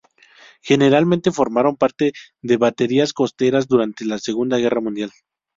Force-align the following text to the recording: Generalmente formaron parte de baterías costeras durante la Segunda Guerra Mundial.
Generalmente 0.63 1.31
formaron 1.31 1.75
parte 1.77 2.13
de 2.41 2.57
baterías 2.57 3.13
costeras 3.13 3.67
durante 3.67 4.03
la 4.03 4.17
Segunda 4.17 4.57
Guerra 4.57 4.81
Mundial. 4.81 5.11